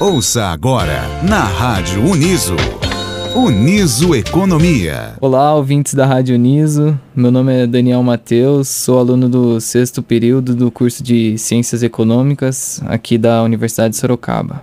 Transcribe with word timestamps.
Ouça 0.00 0.44
agora 0.44 1.02
na 1.28 1.42
Rádio 1.42 2.08
Uniso. 2.08 2.54
Uniso 3.34 4.14
Economia. 4.14 5.14
Olá, 5.20 5.52
ouvintes 5.56 5.92
da 5.92 6.06
Rádio 6.06 6.36
Uniso. 6.36 6.96
Meu 7.16 7.32
nome 7.32 7.64
é 7.64 7.66
Daniel 7.66 8.00
Mateus, 8.04 8.68
sou 8.68 9.00
aluno 9.00 9.28
do 9.28 9.60
sexto 9.60 10.00
período 10.00 10.54
do 10.54 10.70
curso 10.70 11.02
de 11.02 11.36
Ciências 11.36 11.82
Econômicas 11.82 12.80
aqui 12.86 13.18
da 13.18 13.42
Universidade 13.42 13.94
de 13.94 13.96
Sorocaba. 13.96 14.62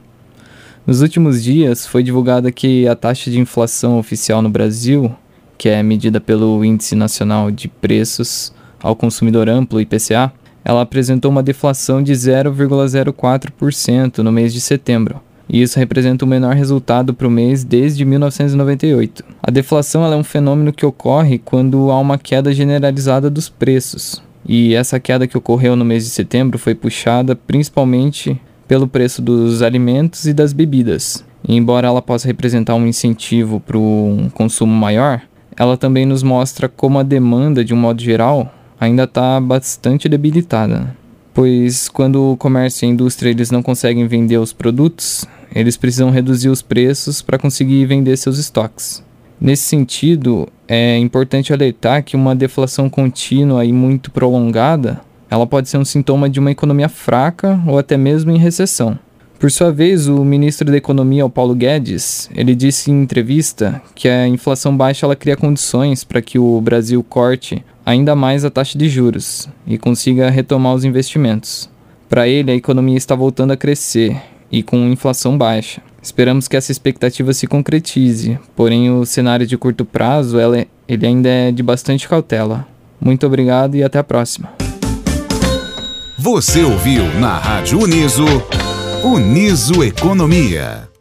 Nos 0.88 1.02
últimos 1.02 1.44
dias 1.44 1.86
foi 1.86 2.02
divulgada 2.02 2.50
que 2.50 2.88
a 2.88 2.96
taxa 2.96 3.30
de 3.30 3.38
inflação 3.38 4.00
oficial 4.00 4.42
no 4.42 4.48
Brasil, 4.48 5.14
que 5.58 5.68
é 5.68 5.84
medida 5.84 6.22
pelo 6.22 6.64
Índice 6.64 6.96
Nacional 6.96 7.52
de 7.52 7.68
Preços 7.68 8.54
ao 8.82 8.96
Consumidor 8.96 9.50
Amplo, 9.50 9.82
IPCA, 9.82 10.32
ela 10.64 10.82
apresentou 10.82 11.30
uma 11.30 11.44
deflação 11.44 12.02
de 12.02 12.12
0,04% 12.12 14.20
no 14.20 14.32
mês 14.32 14.52
de 14.52 14.60
setembro. 14.60 15.22
E 15.48 15.62
isso 15.62 15.80
representa 15.80 16.26
o 16.26 16.28
menor 16.28 16.56
resultado 16.56 17.14
para 17.14 17.28
o 17.28 17.32
mês 17.32 17.64
desde 17.64 18.04
1998. 18.04 19.24
A 19.42 19.52
deflação 19.52 20.06
é 20.06 20.16
um 20.16 20.24
fenômeno 20.24 20.74
que 20.74 20.86
ocorre 20.86 21.38
quando 21.38 21.92
há 21.92 22.00
uma 22.00 22.18
queda 22.18 22.54
generalizada 22.54 23.30
dos 23.30 23.50
preços. 23.50 24.22
E 24.48 24.76
essa 24.76 25.00
queda 25.00 25.28
que 25.28 25.38
ocorreu 25.38 25.76
no 25.76 25.86
mês 25.86 26.04
de 26.04 26.10
setembro 26.10 26.58
foi 26.58 26.76
puxada 26.76 27.36
principalmente 27.36 28.40
pelo 28.68 28.88
preço 28.88 29.22
dos 29.22 29.62
alimentos 29.62 30.26
e 30.26 30.34
das 30.34 30.54
bebidas. 30.54 31.24
E 31.48 31.56
embora 31.56 31.88
ela 31.88 32.02
possa 32.02 32.28
representar 32.28 32.76
um 32.76 32.88
incentivo 32.88 33.60
para 33.60 33.78
um 33.78 34.30
consumo 34.34 34.74
maior, 34.74 35.22
ela 35.58 35.78
também 35.78 36.06
nos 36.06 36.24
mostra 36.24 36.68
como 36.68 37.00
a 37.00 37.04
demanda, 37.04 37.64
de 37.64 37.74
um 37.74 37.78
modo 37.78 38.02
geral, 38.02 38.52
ainda 38.80 39.04
está 39.04 39.40
bastante 39.40 40.10
debilitada, 40.10 40.96
pois 41.34 41.88
quando 41.88 42.34
o 42.34 42.38
comércio 42.38 42.86
e 42.86 42.90
a 42.90 42.92
indústria 42.92 43.30
eles 43.30 43.52
não 43.52 43.64
conseguem 43.64 44.08
vender 44.08 44.38
os 44.38 44.52
produtos, 44.52 45.26
eles 45.56 45.78
precisam 45.78 46.12
reduzir 46.12 46.50
os 46.50 46.62
preços 46.62 47.22
para 47.22 47.40
conseguir 47.40 47.86
vender 47.86 48.18
seus 48.18 48.38
estoques. 48.38 49.02
Nesse 49.40 49.64
sentido, 49.64 50.48
é 50.68 50.98
importante 50.98 51.54
alertar 51.54 52.04
que 52.04 52.16
uma 52.16 52.36
deflação 52.36 52.90
contínua 52.90 53.64
e 53.64 53.72
muito 53.72 54.12
prolongada, 54.12 55.02
ela 55.30 55.48
pode 55.48 55.70
ser 55.70 55.78
um 55.78 55.86
sintoma 55.86 56.30
de 56.30 56.40
uma 56.40 56.52
economia 56.52 56.90
fraca 56.90 57.60
ou 57.66 57.78
até 57.78 57.98
mesmo 57.98 58.32
em 58.32 58.38
recessão. 58.38 59.00
Por 59.40 59.52
sua 59.52 59.72
vez, 59.72 60.08
o 60.08 60.24
ministro 60.24 60.72
da 60.72 60.78
Economia, 60.78 61.26
o 61.26 61.30
Paulo 61.30 61.54
Guedes, 61.54 62.30
ele 62.34 62.56
disse 62.56 62.90
em 62.90 63.04
entrevista 63.04 63.82
que 63.94 64.08
a 64.08 64.28
inflação 64.28 64.76
baixa 64.76 65.06
ela 65.06 65.16
cria 65.16 65.36
condições 65.36 66.04
para 66.04 66.22
que 66.22 66.40
o 66.40 66.60
Brasil 66.62 67.04
corte 67.04 67.64
ainda 67.86 68.16
mais 68.16 68.46
a 68.46 68.50
taxa 68.50 68.78
de 68.78 68.88
juros 68.88 69.50
e 69.68 69.78
consiga 69.78 70.30
retomar 70.30 70.74
os 70.74 70.86
investimentos. 70.86 71.70
Para 72.08 72.28
ele, 72.28 72.52
a 72.52 72.56
economia 72.56 72.98
está 72.98 73.14
voltando 73.14 73.52
a 73.52 73.58
crescer 73.58 74.16
e 74.52 74.64
com 74.64 74.78
inflação 74.90 75.38
baixa. 75.38 75.82
Esperamos 76.02 76.48
que 76.48 76.56
essa 76.56 76.72
expectativa 76.72 77.34
se 77.34 77.48
concretize, 77.48 78.38
porém 78.56 78.92
o 78.92 79.06
cenário 79.06 79.48
de 79.48 79.58
curto 79.58 79.84
prazo 79.84 80.40
ela, 80.40 80.66
ele 80.88 81.06
ainda 81.08 81.30
é 81.30 81.52
de 81.52 81.64
bastante 81.64 82.08
cautela. 82.08 82.68
Muito 83.02 83.26
obrigado 83.26 83.76
e 83.76 83.84
até 83.84 84.00
a 84.00 84.04
próxima. 84.04 84.54
Você 86.18 86.64
ouviu 86.64 87.04
na 87.20 87.38
Rádio 87.38 87.82
Uniso. 87.82 88.26
Uniso 89.04 89.84
Economia. 89.84 90.95